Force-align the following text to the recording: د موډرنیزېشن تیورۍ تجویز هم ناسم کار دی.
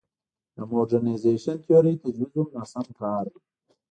د 0.55 0.57
موډرنیزېشن 0.71 1.57
تیورۍ 1.65 1.95
تجویز 2.03 2.33
هم 2.41 2.47
ناسم 2.55 2.85
کار 2.99 3.25
دی. 3.33 3.39